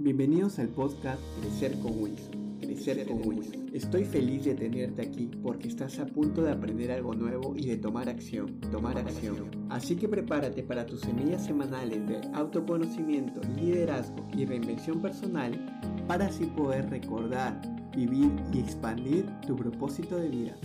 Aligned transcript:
Bienvenidos 0.00 0.60
al 0.60 0.68
podcast 0.68 1.20
Crecer 1.40 1.76
con 1.80 2.00
Wilson. 2.00 2.60
Crecer 2.60 3.04
con 3.04 3.18
Wilson. 3.26 3.68
Estoy 3.74 4.04
feliz 4.04 4.44
de 4.44 4.54
tenerte 4.54 5.02
aquí 5.02 5.28
porque 5.42 5.66
estás 5.66 5.98
a 5.98 6.06
punto 6.06 6.40
de 6.44 6.52
aprender 6.52 6.92
algo 6.92 7.14
nuevo 7.14 7.56
y 7.56 7.66
de 7.66 7.78
tomar 7.78 8.08
acción. 8.08 8.60
Tomar 8.70 8.96
acción. 8.96 9.50
Así 9.70 9.96
que 9.96 10.08
prepárate 10.08 10.62
para 10.62 10.86
tus 10.86 11.00
semillas 11.00 11.44
semanales 11.44 12.06
de 12.06 12.20
autoconocimiento, 12.32 13.40
liderazgo 13.56 14.24
y 14.36 14.46
reinvención 14.46 15.02
personal 15.02 15.80
para 16.06 16.26
así 16.26 16.46
poder 16.46 16.88
recordar, 16.90 17.60
vivir 17.90 18.30
y 18.54 18.60
expandir 18.60 19.26
tu 19.48 19.56
propósito 19.56 20.16
de 20.16 20.28
vida. 20.28 20.56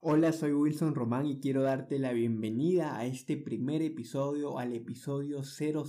Hola, 0.00 0.32
soy 0.32 0.54
Wilson 0.54 0.96
Román 0.96 1.26
y 1.26 1.38
quiero 1.38 1.62
darte 1.62 2.00
la 2.00 2.12
bienvenida 2.12 2.98
a 2.98 3.06
este 3.06 3.36
primer 3.36 3.82
episodio, 3.82 4.58
al 4.58 4.72
episodio 4.72 5.44
000 5.44 5.84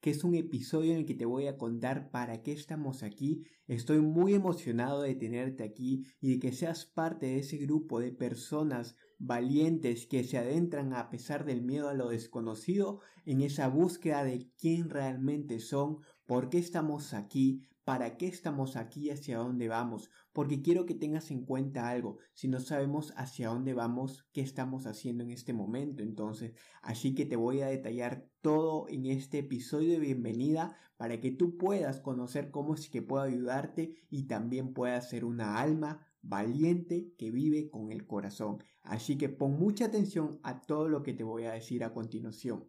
que 0.00 0.10
es 0.10 0.24
un 0.24 0.34
episodio 0.34 0.92
en 0.92 0.98
el 0.98 1.06
que 1.06 1.14
te 1.14 1.26
voy 1.26 1.46
a 1.46 1.58
contar 1.58 2.10
para 2.10 2.42
qué 2.42 2.52
estamos 2.52 3.02
aquí. 3.02 3.44
Estoy 3.66 4.00
muy 4.00 4.34
emocionado 4.34 5.02
de 5.02 5.14
tenerte 5.14 5.62
aquí 5.62 6.06
y 6.20 6.34
de 6.34 6.40
que 6.40 6.52
seas 6.52 6.86
parte 6.86 7.26
de 7.26 7.38
ese 7.38 7.58
grupo 7.58 8.00
de 8.00 8.12
personas 8.12 8.96
valientes 9.18 10.06
que 10.06 10.24
se 10.24 10.38
adentran 10.38 10.94
a 10.94 11.10
pesar 11.10 11.44
del 11.44 11.62
miedo 11.62 11.90
a 11.90 11.94
lo 11.94 12.08
desconocido 12.08 13.00
en 13.26 13.42
esa 13.42 13.68
búsqueda 13.68 14.24
de 14.24 14.50
quién 14.58 14.88
realmente 14.88 15.60
son, 15.60 15.98
por 16.30 16.48
qué 16.48 16.58
estamos 16.58 17.12
aquí, 17.12 17.66
para 17.82 18.16
qué 18.16 18.28
estamos 18.28 18.76
aquí 18.76 19.10
hacia 19.10 19.38
dónde 19.38 19.66
vamos, 19.66 20.10
porque 20.32 20.62
quiero 20.62 20.86
que 20.86 20.94
tengas 20.94 21.32
en 21.32 21.44
cuenta 21.44 21.88
algo, 21.88 22.18
si 22.34 22.46
no 22.46 22.60
sabemos 22.60 23.12
hacia 23.16 23.48
dónde 23.48 23.74
vamos, 23.74 24.28
qué 24.32 24.40
estamos 24.40 24.86
haciendo 24.86 25.24
en 25.24 25.30
este 25.30 25.52
momento, 25.52 26.04
entonces, 26.04 26.54
así 26.82 27.16
que 27.16 27.26
te 27.26 27.34
voy 27.34 27.62
a 27.62 27.66
detallar 27.66 28.28
todo 28.42 28.86
en 28.88 29.06
este 29.06 29.40
episodio. 29.40 29.94
De 29.94 29.98
bienvenida 29.98 30.76
para 30.96 31.20
que 31.20 31.32
tú 31.32 31.56
puedas 31.56 31.98
conocer 31.98 32.52
cómo 32.52 32.74
es 32.74 32.88
que 32.88 33.02
puedo 33.02 33.24
ayudarte 33.24 33.96
y 34.08 34.28
también 34.28 34.72
puedas 34.72 35.10
ser 35.10 35.24
una 35.24 35.58
alma 35.58 36.06
valiente 36.22 37.12
que 37.18 37.32
vive 37.32 37.70
con 37.70 37.90
el 37.90 38.06
corazón. 38.06 38.62
Así 38.82 39.18
que 39.18 39.30
pon 39.30 39.58
mucha 39.58 39.86
atención 39.86 40.38
a 40.44 40.62
todo 40.62 40.88
lo 40.88 41.02
que 41.02 41.12
te 41.12 41.24
voy 41.24 41.46
a 41.46 41.54
decir 41.54 41.82
a 41.82 41.92
continuación. 41.92 42.68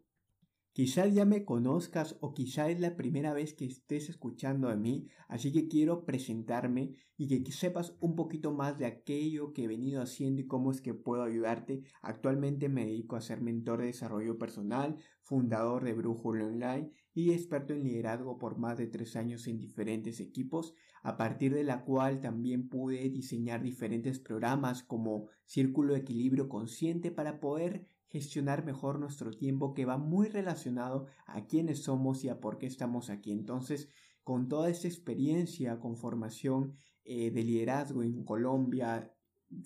Quizás 0.73 1.13
ya 1.13 1.25
me 1.25 1.43
conozcas 1.43 2.15
o 2.21 2.33
quizás 2.33 2.69
es 2.69 2.79
la 2.79 2.95
primera 2.95 3.33
vez 3.33 3.53
que 3.53 3.65
estés 3.65 4.07
escuchando 4.07 4.69
a 4.69 4.77
mí, 4.77 5.09
así 5.27 5.51
que 5.51 5.67
quiero 5.67 6.05
presentarme 6.05 6.95
y 7.17 7.27
que 7.27 7.51
sepas 7.51 7.97
un 7.99 8.15
poquito 8.15 8.53
más 8.53 8.77
de 8.77 8.85
aquello 8.85 9.51
que 9.51 9.65
he 9.65 9.67
venido 9.67 10.01
haciendo 10.01 10.39
y 10.39 10.47
cómo 10.47 10.71
es 10.71 10.79
que 10.79 10.93
puedo 10.93 11.23
ayudarte. 11.23 11.83
Actualmente 12.01 12.69
me 12.69 12.85
dedico 12.85 13.17
a 13.17 13.21
ser 13.21 13.41
mentor 13.41 13.81
de 13.81 13.87
desarrollo 13.87 14.37
personal, 14.37 14.95
fundador 15.23 15.83
de 15.83 15.93
Brújula 15.93 16.45
Online 16.45 16.89
y 17.13 17.31
experto 17.31 17.73
en 17.73 17.83
liderazgo 17.83 18.37
por 18.37 18.57
más 18.57 18.77
de 18.77 18.87
tres 18.87 19.17
años 19.17 19.47
en 19.47 19.59
diferentes 19.59 20.21
equipos, 20.21 20.73
a 21.03 21.17
partir 21.17 21.53
de 21.53 21.65
la 21.65 21.83
cual 21.83 22.21
también 22.21 22.69
pude 22.69 23.09
diseñar 23.09 23.61
diferentes 23.61 24.19
programas 24.19 24.83
como 24.83 25.27
Círculo 25.43 25.95
de 25.95 25.99
Equilibrio 25.99 26.47
Consciente 26.47 27.11
para 27.11 27.41
poder 27.41 27.87
gestionar 28.11 28.65
mejor 28.65 28.99
nuestro 28.99 29.31
tiempo 29.31 29.73
que 29.73 29.85
va 29.85 29.97
muy 29.97 30.27
relacionado 30.27 31.07
a 31.25 31.45
quiénes 31.45 31.83
somos 31.83 32.23
y 32.25 32.29
a 32.29 32.41
por 32.41 32.57
qué 32.57 32.67
estamos 32.67 33.09
aquí. 33.09 33.31
Entonces, 33.31 33.89
con 34.23 34.49
toda 34.49 34.69
esta 34.69 34.87
experiencia, 34.87 35.79
con 35.79 35.95
formación 35.95 36.75
eh, 37.03 37.31
de 37.31 37.43
liderazgo 37.43 38.03
en 38.03 38.23
Colombia, 38.25 39.13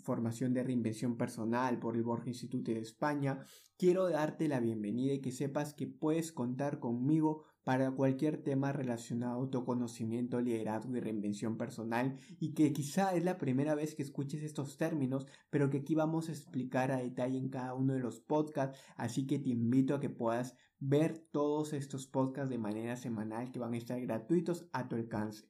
formación 0.03 0.53
de 0.53 0.63
reinvención 0.63 1.17
personal 1.17 1.79
por 1.79 1.95
el 1.95 2.03
Borges 2.03 2.27
Institute 2.27 2.73
de 2.73 2.81
España, 2.81 3.39
quiero 3.77 4.09
darte 4.09 4.47
la 4.47 4.59
bienvenida 4.59 5.13
y 5.13 5.21
que 5.21 5.31
sepas 5.31 5.73
que 5.73 5.87
puedes 5.87 6.31
contar 6.31 6.79
conmigo 6.79 7.43
para 7.63 7.91
cualquier 7.91 8.43
tema 8.43 8.71
relacionado 8.71 9.33
a 9.33 9.35
autoconocimiento, 9.35 10.39
liderazgo 10.39 10.95
y 10.95 10.99
reinvención 10.99 11.57
personal 11.57 12.17
y 12.39 12.53
que 12.53 12.71
quizá 12.71 13.15
es 13.15 13.23
la 13.23 13.39
primera 13.39 13.73
vez 13.73 13.95
que 13.95 14.03
escuches 14.03 14.43
estos 14.43 14.77
términos, 14.77 15.25
pero 15.49 15.69
que 15.69 15.79
aquí 15.79 15.95
vamos 15.95 16.29
a 16.29 16.31
explicar 16.31 16.91
a 16.91 16.97
detalle 16.97 17.39
en 17.39 17.49
cada 17.49 17.73
uno 17.73 17.93
de 17.93 17.99
los 17.99 18.19
podcasts, 18.19 18.79
así 18.95 19.25
que 19.25 19.39
te 19.39 19.49
invito 19.49 19.95
a 19.95 19.99
que 19.99 20.11
puedas 20.11 20.55
ver 20.79 21.17
todos 21.31 21.73
estos 21.73 22.05
podcasts 22.05 22.51
de 22.51 22.59
manera 22.59 22.95
semanal 22.95 23.51
que 23.51 23.59
van 23.59 23.73
a 23.73 23.77
estar 23.77 23.99
gratuitos 23.99 24.67
a 24.71 24.87
tu 24.87 24.95
alcance. 24.95 25.49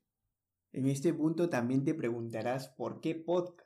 En 0.72 0.88
este 0.88 1.14
punto 1.14 1.50
también 1.50 1.84
te 1.84 1.94
preguntarás 1.94 2.70
por 2.70 3.02
qué 3.02 3.16
podcast. 3.16 3.65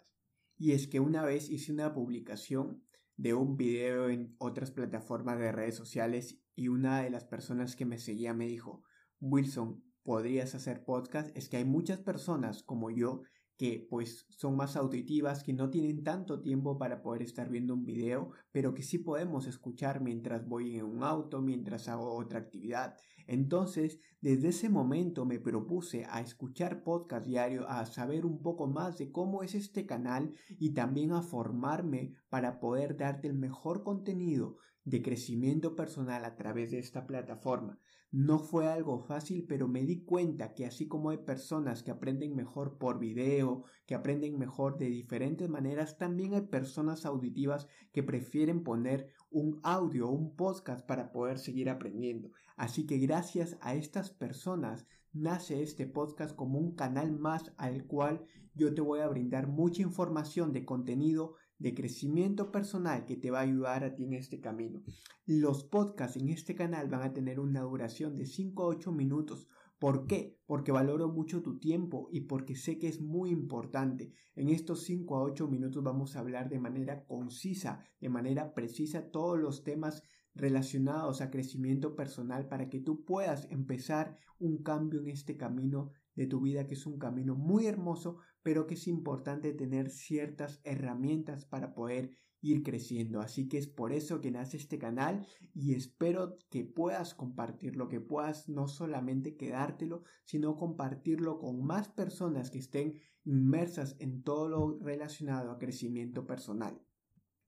Y 0.60 0.74
es 0.74 0.88
que 0.88 1.00
una 1.00 1.24
vez 1.24 1.50
hice 1.50 1.72
una 1.72 1.94
publicación 1.94 2.84
de 3.16 3.34
un 3.34 3.56
video 3.56 4.10
en 4.10 4.36
otras 4.40 4.72
plataformas 4.72 5.40
de 5.40 5.54
redes 5.54 5.76
sociales 5.76 6.38
y 6.54 6.68
una 6.68 7.02
de 7.02 7.10
las 7.10 7.24
personas 7.24 7.78
que 7.78 7.86
me 7.86 7.98
seguía 7.98 8.34
me 8.34 8.46
dijo, 8.46 8.84
Wilson, 9.22 9.82
¿podrías 10.04 10.56
hacer 10.56 10.84
podcast? 10.84 11.36
Es 11.38 11.48
que 11.48 11.56
hay 11.56 11.66
muchas 11.66 12.00
personas 12.00 12.62
como 12.64 12.92
yo 12.92 13.24
que 13.60 13.86
pues 13.90 14.26
son 14.30 14.56
más 14.56 14.78
auditivas, 14.78 15.44
que 15.44 15.52
no 15.52 15.70
tienen 15.70 16.02
tanto 16.02 16.40
tiempo 16.40 16.78
para 16.78 17.02
poder 17.02 17.24
estar 17.24 17.50
viendo 17.50 17.74
un 17.74 17.84
video, 17.84 18.32
pero 18.54 18.74
que 18.74 18.84
sí 18.84 19.00
podemos 19.00 19.48
escuchar 19.48 20.00
mientras 20.00 20.48
voy 20.48 20.78
en 20.78 20.86
un 20.86 21.04
auto, 21.04 21.42
mientras 21.42 21.90
hago 21.90 22.16
otra 22.16 22.40
actividad. 22.40 22.96
Entonces, 23.28 24.00
desde 24.22 24.48
ese 24.48 24.70
momento 24.70 25.26
me 25.26 25.40
propuse 25.40 26.06
a 26.10 26.22
escuchar 26.22 26.84
podcast 26.84 27.26
diario, 27.26 27.68
a 27.68 27.86
saber 27.86 28.26
un 28.26 28.42
poco 28.42 28.66
más 28.66 28.98
de 28.98 29.12
cómo 29.12 29.44
es 29.44 29.56
este 29.56 29.86
canal 29.86 30.34
y 30.58 30.74
también 30.74 31.12
a 31.12 31.22
formarme 31.22 32.14
para 32.30 32.62
poder 32.62 32.96
darte 32.96 33.28
el 33.28 33.34
mejor 33.34 33.84
contenido 33.84 34.56
de 34.90 35.04
crecimiento 35.04 35.76
personal 35.76 36.26
a 36.26 36.36
través 36.36 36.72
de 36.72 36.80
esta 36.80 37.06
plataforma. 37.06 37.80
No 38.12 38.40
fue 38.40 38.68
algo 38.68 38.98
fácil, 38.98 39.46
pero 39.48 39.68
me 39.68 39.86
di 39.86 40.04
cuenta 40.04 40.56
que 40.56 40.66
así 40.66 40.88
como 40.88 41.12
hay 41.12 41.20
personas 41.20 41.84
que 41.84 41.92
aprenden 41.92 42.36
mejor 42.36 42.80
por 42.80 42.98
video, 42.98 43.66
que 43.86 43.94
aprenden 43.94 44.40
mejor 44.40 44.80
de 44.80 44.88
diferentes 44.90 45.48
maneras, 45.48 46.00
también 46.00 46.34
hay 46.34 46.42
personas 46.42 47.06
auditivas 47.06 47.68
que 47.92 48.02
prefieren 48.02 48.64
poner 48.64 49.14
un 49.30 49.60
audio 49.62 50.10
o 50.10 50.12
un 50.12 50.36
podcast 50.36 50.84
para 50.88 51.12
poder 51.12 51.38
seguir 51.38 51.70
aprendiendo. 51.70 52.32
Así 52.58 52.88
que 52.88 52.98
gracias 52.98 53.58
a 53.62 53.76
estas 53.76 54.10
personas 54.10 54.88
nace 55.14 55.62
este 55.62 55.86
podcast 55.86 56.36
como 56.36 56.58
un 56.58 56.74
canal 56.74 57.12
más 57.12 57.54
al 57.58 57.86
cual 57.86 58.26
yo 58.56 58.74
te 58.74 58.82
voy 58.82 59.02
a 59.02 59.08
brindar 59.08 59.48
mucha 59.48 59.84
información 59.84 60.52
de 60.52 60.66
contenido 60.66 61.36
de 61.60 61.76
crecimiento 61.76 62.52
personal 62.52 63.06
que 63.06 63.18
te 63.18 63.32
va 63.32 63.40
a 63.40 63.44
ayudar 63.44 63.84
a 63.84 63.94
ti 63.94 64.06
en 64.06 64.14
este 64.14 64.40
camino. 64.40 64.82
Los 65.26 65.64
podcasts 65.64 66.18
en 66.18 66.30
este 66.30 66.56
canal 66.56 66.88
van 66.88 67.04
a 67.04 67.14
tener 67.14 67.40
una 67.40 67.62
duración 67.62 68.16
de 68.16 68.26
5 68.26 68.64
a 68.64 68.68
8 68.68 68.92
minutos. 68.92 69.48
¿Por 69.78 70.08
qué? 70.08 70.38
Porque 70.46 70.72
valoro 70.72 71.10
mucho 71.10 71.42
tu 71.42 71.60
tiempo 71.60 72.10
y 72.12 72.22
porque 72.22 72.56
sé 72.56 72.80
que 72.80 72.88
es 72.88 73.00
muy 73.00 73.30
importante. 73.30 74.12
En 74.36 74.50
estos 74.50 74.84
5 74.84 75.16
a 75.16 75.22
8 75.22 75.48
minutos 75.48 75.84
vamos 75.84 76.16
a 76.16 76.20
hablar 76.20 76.50
de 76.50 76.60
manera 76.60 77.06
concisa, 77.06 77.86
de 78.02 78.10
manera 78.10 78.54
precisa 78.54 79.12
todos 79.12 79.38
los 79.40 79.64
temas 79.64 80.04
relacionados 80.36 81.22
a 81.22 81.30
crecimiento 81.30 81.96
personal 81.96 82.48
para 82.48 82.70
que 82.70 82.80
tú 82.80 83.04
puedas 83.04 83.48
empezar 83.52 84.18
un 84.40 84.64
cambio 84.64 85.02
en 85.02 85.10
este 85.10 85.38
camino 85.38 85.92
de 86.20 86.28
tu 86.28 86.42
vida, 86.42 86.68
que 86.68 86.74
es 86.74 86.86
un 86.86 87.00
camino 87.00 87.34
muy 87.34 87.66
hermoso, 87.66 88.18
pero 88.44 88.68
que 88.68 88.74
es 88.74 88.90
importante 88.90 89.54
tener 89.54 89.90
ciertas 89.90 90.60
herramientas 90.66 91.46
para 91.46 91.74
poder 91.74 92.12
ir 92.42 92.62
creciendo. 92.62 93.22
Así 93.22 93.48
que 93.48 93.58
es 93.58 93.68
por 93.68 93.94
eso 93.94 94.20
que 94.20 94.30
nace 94.30 94.58
este 94.58 94.78
canal 94.78 95.26
y 95.54 95.76
espero 95.76 96.38
que 96.50 96.66
puedas 96.66 97.14
compartirlo, 97.14 97.88
que 97.88 98.02
puedas 98.02 98.50
no 98.50 98.68
solamente 98.68 99.38
quedártelo, 99.38 100.04
sino 100.26 100.58
compartirlo 100.58 101.40
con 101.40 101.64
más 101.64 101.88
personas 101.88 102.52
que 102.52 102.60
estén 102.60 103.00
inmersas 103.24 103.96
en 104.00 104.22
todo 104.22 104.50
lo 104.50 104.78
relacionado 104.82 105.52
a 105.52 105.58
crecimiento 105.58 106.28
personal. 106.28 106.82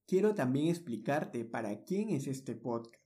Quiero 0.06 0.34
también 0.34 0.68
explicarte 0.68 1.44
para 1.44 1.84
quién 1.84 2.12
es 2.12 2.28
este 2.28 2.56
podcast. 2.56 3.00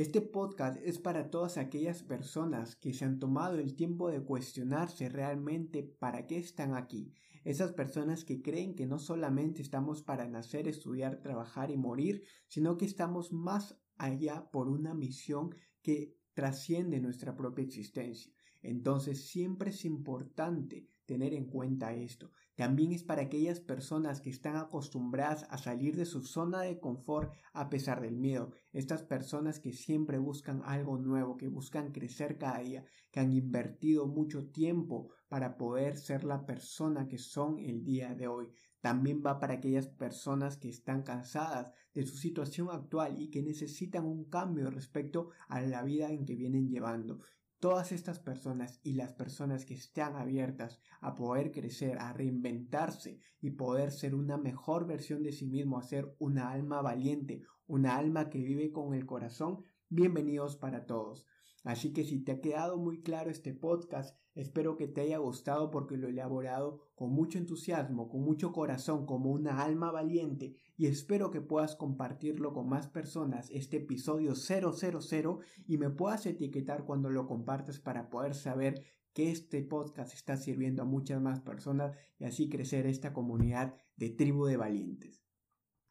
Este 0.00 0.22
podcast 0.22 0.80
es 0.82 0.98
para 0.98 1.28
todas 1.28 1.58
aquellas 1.58 2.02
personas 2.02 2.74
que 2.74 2.94
se 2.94 3.04
han 3.04 3.18
tomado 3.18 3.58
el 3.58 3.76
tiempo 3.76 4.10
de 4.10 4.24
cuestionarse 4.24 5.10
realmente 5.10 5.82
para 5.82 6.26
qué 6.26 6.38
están 6.38 6.74
aquí. 6.74 7.12
Esas 7.44 7.72
personas 7.72 8.24
que 8.24 8.40
creen 8.40 8.74
que 8.74 8.86
no 8.86 8.98
solamente 8.98 9.60
estamos 9.60 10.02
para 10.02 10.26
nacer, 10.26 10.68
estudiar, 10.68 11.20
trabajar 11.20 11.70
y 11.70 11.76
morir, 11.76 12.22
sino 12.48 12.78
que 12.78 12.86
estamos 12.86 13.30
más 13.30 13.78
allá 13.98 14.48
por 14.50 14.68
una 14.68 14.94
misión 14.94 15.54
que 15.82 16.16
trasciende 16.34 17.00
nuestra 17.00 17.36
propia 17.36 17.64
existencia. 17.64 18.32
Entonces 18.62 19.28
siempre 19.28 19.70
es 19.70 19.84
importante 19.84 20.86
tener 21.06 21.34
en 21.34 21.46
cuenta 21.46 21.92
esto. 21.92 22.30
También 22.54 22.92
es 22.92 23.02
para 23.02 23.22
aquellas 23.22 23.58
personas 23.58 24.20
que 24.20 24.30
están 24.30 24.56
acostumbradas 24.56 25.46
a 25.50 25.56
salir 25.56 25.96
de 25.96 26.04
su 26.04 26.22
zona 26.22 26.60
de 26.60 26.78
confort 26.78 27.32
a 27.52 27.70
pesar 27.70 28.00
del 28.00 28.16
miedo. 28.16 28.52
Estas 28.72 29.02
personas 29.02 29.58
que 29.58 29.72
siempre 29.72 30.18
buscan 30.18 30.62
algo 30.64 30.98
nuevo, 30.98 31.36
que 31.36 31.48
buscan 31.48 31.90
crecer 31.90 32.38
cada 32.38 32.60
día, 32.60 32.84
que 33.10 33.20
han 33.20 33.32
invertido 33.32 34.06
mucho 34.06 34.50
tiempo 34.50 35.08
para 35.28 35.56
poder 35.56 35.96
ser 35.96 36.22
la 36.22 36.44
persona 36.44 37.08
que 37.08 37.18
son 37.18 37.58
el 37.58 37.82
día 37.82 38.14
de 38.14 38.28
hoy. 38.28 38.52
También 38.80 39.22
va 39.24 39.38
para 39.38 39.54
aquellas 39.54 39.88
personas 39.88 40.56
que 40.56 40.68
están 40.68 41.02
cansadas 41.02 41.72
de 41.94 42.04
su 42.04 42.16
situación 42.16 42.68
actual 42.70 43.20
y 43.20 43.30
que 43.30 43.42
necesitan 43.42 44.06
un 44.06 44.24
cambio 44.24 44.70
respecto 44.70 45.30
a 45.48 45.60
la 45.60 45.82
vida 45.82 46.10
en 46.10 46.24
que 46.24 46.34
vienen 46.34 46.68
llevando 46.68 47.20
todas 47.60 47.92
estas 47.92 48.18
personas 48.18 48.80
y 48.82 48.94
las 48.94 49.12
personas 49.12 49.66
que 49.66 49.74
están 49.74 50.16
abiertas 50.16 50.80
a 51.02 51.14
poder 51.14 51.52
crecer, 51.52 51.98
a 51.98 52.12
reinventarse 52.14 53.20
y 53.40 53.50
poder 53.50 53.92
ser 53.92 54.14
una 54.14 54.38
mejor 54.38 54.86
versión 54.86 55.22
de 55.22 55.32
sí 55.32 55.46
mismo, 55.46 55.78
a 55.78 55.82
ser 55.82 56.16
una 56.18 56.50
alma 56.50 56.80
valiente, 56.80 57.42
una 57.66 57.98
alma 57.98 58.30
que 58.30 58.38
vive 58.38 58.72
con 58.72 58.94
el 58.94 59.04
corazón, 59.04 59.62
bienvenidos 59.90 60.56
para 60.56 60.86
todos. 60.86 61.26
Así 61.62 61.92
que 61.92 62.04
si 62.04 62.24
te 62.24 62.32
ha 62.32 62.40
quedado 62.40 62.78
muy 62.78 63.02
claro 63.02 63.30
este 63.30 63.52
podcast, 63.52 64.18
espero 64.34 64.76
que 64.76 64.88
te 64.88 65.02
haya 65.02 65.18
gustado 65.18 65.70
porque 65.70 65.96
lo 65.96 66.06
he 66.08 66.10
elaborado 66.10 66.80
con 66.94 67.12
mucho 67.12 67.38
entusiasmo, 67.38 68.08
con 68.08 68.22
mucho 68.22 68.52
corazón, 68.52 69.04
como 69.04 69.30
una 69.30 69.62
alma 69.62 69.90
valiente 69.90 70.56
y 70.76 70.86
espero 70.86 71.30
que 71.30 71.42
puedas 71.42 71.76
compartirlo 71.76 72.54
con 72.54 72.68
más 72.68 72.88
personas 72.88 73.50
este 73.50 73.78
episodio 73.78 74.34
000 74.34 75.40
y 75.66 75.76
me 75.76 75.90
puedas 75.90 76.24
etiquetar 76.24 76.84
cuando 76.86 77.10
lo 77.10 77.26
compartas 77.26 77.78
para 77.78 78.08
poder 78.08 78.34
saber 78.34 78.82
que 79.12 79.30
este 79.30 79.62
podcast 79.62 80.14
está 80.14 80.36
sirviendo 80.36 80.82
a 80.82 80.86
muchas 80.86 81.20
más 81.20 81.40
personas 81.40 81.94
y 82.18 82.24
así 82.24 82.48
crecer 82.48 82.86
esta 82.86 83.12
comunidad 83.12 83.74
de 83.96 84.10
tribu 84.10 84.46
de 84.46 84.56
valientes. 84.56 85.29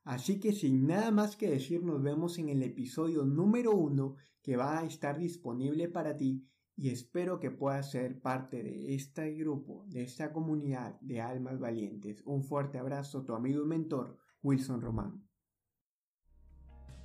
Así 0.04 0.40
que 0.40 0.54
sin 0.54 0.88
nada 0.88 1.12
más 1.12 1.36
que 1.36 1.50
decir, 1.50 1.84
nos 1.84 2.02
vemos 2.02 2.38
en 2.38 2.50
el 2.50 2.64
episodio 2.64 3.26
número 3.26 3.72
uno 3.72 4.16
que 4.42 4.58
va 4.58 4.80
a 4.80 4.86
estar 4.86 5.20
disponible 5.20 5.88
para 5.90 6.18
ti 6.18 6.48
y 6.76 6.90
espero 6.90 7.40
que 7.40 7.52
puedas 7.52 7.92
ser 7.92 8.22
parte 8.22 8.64
de 8.64 8.96
este 8.96 9.34
grupo, 9.34 9.84
de 9.88 10.04
esta 10.04 10.32
comunidad 10.32 10.98
de 11.02 11.20
almas 11.20 11.60
valientes. 11.60 12.24
Un 12.26 12.42
fuerte 12.42 12.78
abrazo, 12.78 13.26
tu 13.26 13.34
amigo 13.34 13.64
y 13.64 13.68
mentor, 13.68 14.18
Wilson 14.42 14.82
Román. 14.82 15.28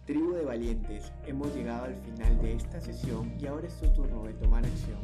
Tribu 0.06 0.32
de 0.32 0.44
valientes, 0.44 1.12
hemos 1.26 1.52
llegado 1.56 1.86
al 1.86 1.96
final 1.96 2.40
de 2.40 2.52
esta 2.52 2.80
sesión 2.80 3.34
y 3.40 3.46
ahora 3.46 3.66
es 3.66 3.80
tu 3.80 3.92
turno 3.94 4.22
de 4.24 4.34
tomar 4.34 4.64
acción. 4.64 5.00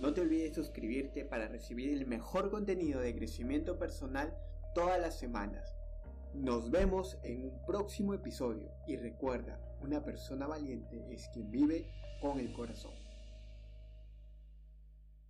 No 0.00 0.12
te 0.12 0.22
olvides 0.22 0.54
suscribirte 0.54 1.24
para 1.24 1.46
recibir 1.46 1.90
el 1.90 2.06
mejor 2.06 2.50
contenido 2.50 3.00
de 3.00 3.14
crecimiento 3.14 3.78
personal 3.78 4.34
todas 4.74 5.00
las 5.00 5.18
semanas. 5.18 5.76
Nos 6.34 6.68
vemos 6.68 7.16
en 7.22 7.44
un 7.44 7.64
próximo 7.64 8.12
episodio 8.12 8.68
y 8.88 8.96
recuerda, 8.96 9.60
una 9.80 10.04
persona 10.04 10.48
valiente 10.48 11.06
es 11.08 11.28
quien 11.28 11.48
vive 11.48 11.86
con 12.20 12.40
el 12.40 12.52
corazón. 12.52 13.03